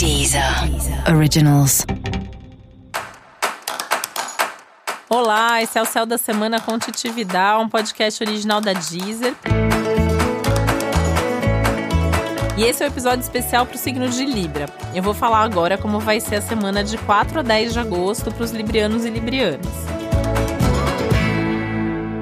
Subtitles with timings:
[0.00, 0.42] Deezer
[1.14, 1.84] Originals.
[5.10, 9.34] Olá, esse é o Céu da Semana com um podcast original da Deezer.
[12.56, 14.70] E esse é o um episódio especial para o signo de Libra.
[14.94, 18.32] Eu vou falar agora como vai ser a semana de 4 a 10 de agosto
[18.32, 19.66] para os librianos e librianas.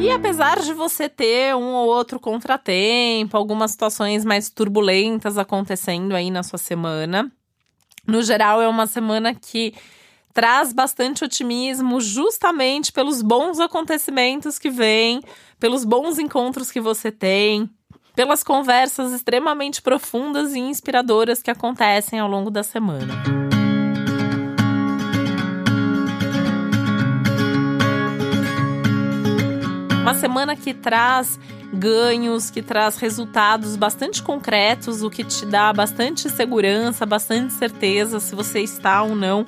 [0.00, 6.28] E apesar de você ter um ou outro contratempo, algumas situações mais turbulentas acontecendo aí
[6.28, 7.30] na sua semana,
[8.08, 9.74] no geral é uma semana que
[10.32, 15.22] traz bastante otimismo justamente pelos bons acontecimentos que vêm,
[15.60, 17.68] pelos bons encontros que você tem,
[18.16, 23.14] pelas conversas extremamente profundas e inspiradoras que acontecem ao longo da semana.
[30.00, 31.38] Uma semana que traz
[31.72, 38.34] ganhos, que traz resultados bastante concretos, o que te dá bastante segurança, bastante certeza se
[38.34, 39.44] você está ou não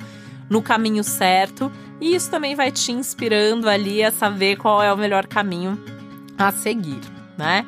[0.49, 1.71] no caminho certo.
[1.99, 5.79] E isso também vai te inspirando ali a saber qual é o melhor caminho
[6.37, 7.01] a seguir,
[7.37, 7.65] né?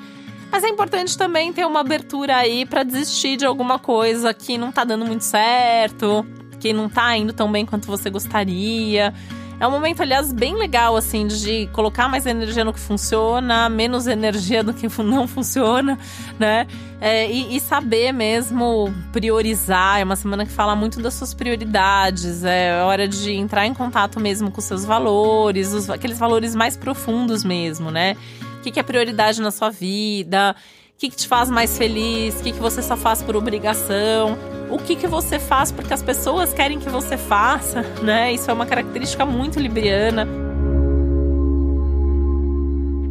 [0.51, 4.71] Mas é importante também ter uma abertura aí para desistir de alguma coisa que não
[4.71, 6.25] tá dando muito certo,
[6.59, 9.13] que não tá indo tão bem quanto você gostaria.
[9.59, 14.07] É um momento, aliás, bem legal, assim, de colocar mais energia no que funciona, menos
[14.07, 15.97] energia do que não funciona,
[16.37, 16.67] né?
[16.99, 19.99] É, e, e, saber mesmo priorizar.
[19.99, 22.43] É uma semana que fala muito das suas prioridades.
[22.43, 27.43] É hora de entrar em contato mesmo com seus valores, os, aqueles valores mais profundos
[27.43, 28.15] mesmo, né?
[28.57, 30.55] O que, que é prioridade na sua vida?
[30.95, 32.39] O que, que te faz mais feliz?
[32.39, 34.37] O que, que você só faz por obrigação?
[34.73, 38.33] o que, que você faz porque as pessoas querem que você faça, né?
[38.33, 40.27] Isso é uma característica muito libriana.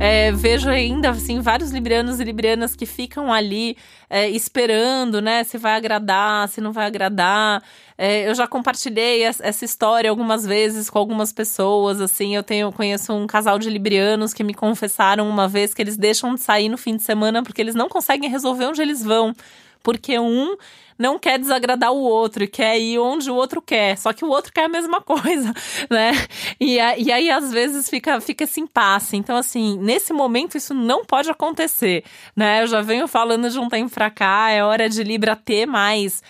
[0.04, 3.76] É, vejo ainda assim vários librianos e librianas que ficam ali
[4.10, 5.44] é, esperando, né?
[5.44, 7.62] Se vai agradar, se não vai agradar.
[7.96, 12.00] É, eu já compartilhei essa história algumas vezes com algumas pessoas.
[12.00, 15.96] Assim, eu tenho conheço um casal de librianos que me confessaram uma vez que eles
[15.96, 19.32] deixam de sair no fim de semana porque eles não conseguem resolver onde eles vão
[19.82, 20.56] porque um
[20.98, 24.28] não quer desagradar o outro e quer ir onde o outro quer, só que o
[24.28, 25.52] outro quer a mesma coisa,
[25.90, 26.12] né?
[26.60, 29.16] E, e aí, às vezes, fica, fica esse impasse.
[29.16, 32.04] Então, assim, nesse momento, isso não pode acontecer,
[32.36, 32.62] né?
[32.62, 36.22] Eu já venho falando de um tempo pra cá, é hora de Libra ter mais.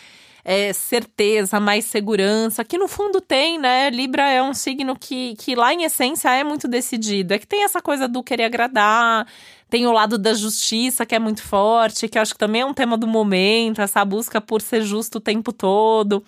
[0.44, 3.88] É, certeza, mais segurança, que no fundo tem, né?
[3.90, 7.32] Libra é um signo que, que lá em essência é muito decidido.
[7.32, 9.26] É que tem essa coisa do querer agradar,
[9.70, 12.66] tem o lado da justiça, que é muito forte, que eu acho que também é
[12.66, 16.22] um tema do momento, essa busca por ser justo o tempo todo.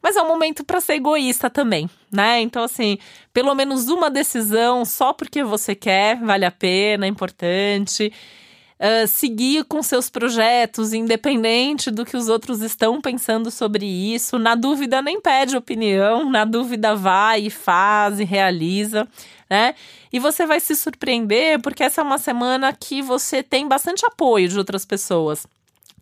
[0.00, 2.40] Mas é um momento para ser egoísta também, né?
[2.42, 2.98] Então, assim,
[3.32, 8.12] pelo menos uma decisão só porque você quer, vale a pena, é importante.
[8.78, 14.38] Uh, seguir com seus projetos, independente do que os outros estão pensando sobre isso.
[14.38, 19.08] Na dúvida, nem pede opinião, na dúvida, vai e faz e realiza
[19.48, 19.74] né?
[20.12, 24.48] E você vai se surpreender porque essa é uma semana que você tem bastante apoio
[24.48, 25.46] de outras pessoas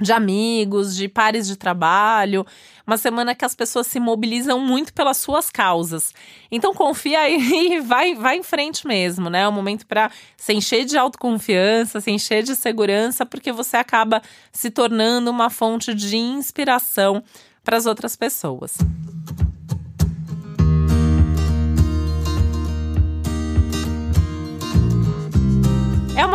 [0.00, 2.44] de amigos, de pares de trabalho,
[2.86, 6.12] uma semana que as pessoas se mobilizam muito pelas suas causas.
[6.50, 7.38] Então confia aí
[7.76, 9.42] e vai, vai em frente mesmo, né?
[9.42, 14.22] É um momento para se encher de autoconfiança, se encher de segurança, porque você acaba
[14.50, 17.22] se tornando uma fonte de inspiração
[17.62, 18.76] para as outras pessoas.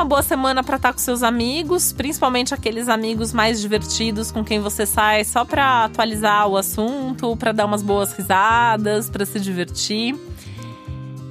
[0.07, 4.59] Boa semana para estar tá com seus amigos, principalmente aqueles amigos mais divertidos com quem
[4.59, 10.15] você sai só para atualizar o assunto, para dar umas boas risadas, para se divertir.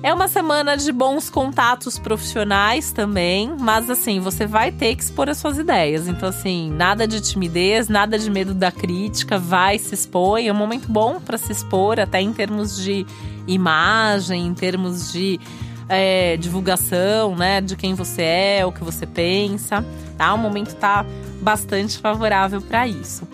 [0.03, 5.31] É uma semana de bons contatos profissionais também, mas assim, você vai ter que expor
[5.31, 6.07] as suas ideias.
[6.07, 10.39] Então, assim, nada de timidez, nada de medo da crítica, vai se expor.
[10.39, 13.07] É um momento bom para se expor, até em termos de
[13.49, 15.41] imagem, em termos de
[15.89, 19.85] é, divulgação, né, de quem você é, o que você pensa,
[20.17, 20.33] tá?
[20.35, 21.05] O momento tá
[21.41, 23.27] bastante favorável para isso.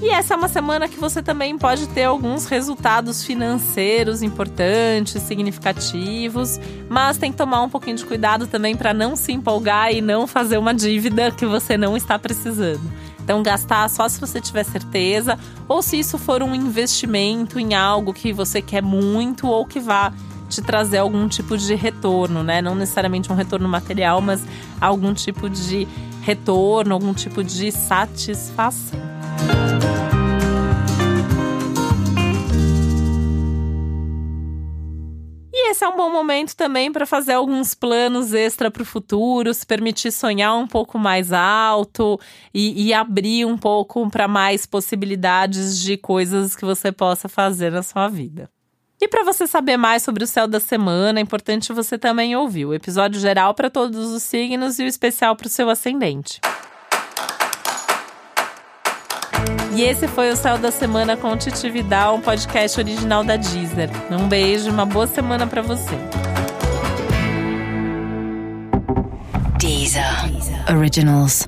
[0.00, 6.60] E essa é uma semana que você também pode ter alguns resultados financeiros importantes, significativos,
[6.86, 10.26] mas tem que tomar um pouquinho de cuidado também para não se empolgar e não
[10.26, 12.92] fazer uma dívida que você não está precisando.
[13.24, 18.12] Então, gastar só se você tiver certeza, ou se isso for um investimento em algo
[18.12, 20.12] que você quer muito ou que vá
[20.48, 22.62] te trazer algum tipo de retorno, né?
[22.62, 24.42] Não necessariamente um retorno material, mas
[24.80, 25.86] algum tipo de
[26.22, 29.16] retorno, algum tipo de satisfação.
[35.86, 40.10] é um bom momento também para fazer alguns planos extra para o futuro, se permitir
[40.10, 42.18] sonhar um pouco mais alto
[42.52, 47.82] e, e abrir um pouco para mais possibilidades de coisas que você possa fazer na
[47.82, 48.50] sua vida.
[49.00, 52.64] E para você saber mais sobre o céu da semana, é importante você também ouvir
[52.64, 56.40] o episódio geral para todos os signos e o especial para o seu ascendente.
[59.74, 63.90] E esse foi o Céu da Semana com Titi Vidal, um podcast original da Deezer.
[64.10, 65.94] Um beijo, uma boa semana para você.
[69.58, 70.02] Deezer.
[70.74, 71.46] Originals.